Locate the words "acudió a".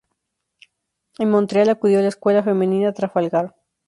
1.69-2.01